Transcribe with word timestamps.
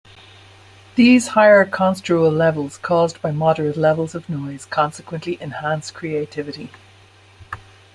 These 0.95 1.27
higher 1.37 1.63
construal 1.63 2.35
levels 2.35 2.79
caused 2.79 3.21
by 3.21 3.29
moderate 3.29 3.77
levels 3.77 4.15
of 4.15 4.27
noise 4.29 4.65
consequently 4.65 5.39
enhance 5.39 5.91
creativity. 5.91 6.71